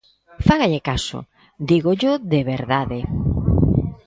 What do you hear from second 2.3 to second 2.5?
de